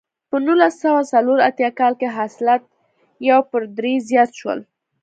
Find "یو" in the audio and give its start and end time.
3.29-3.39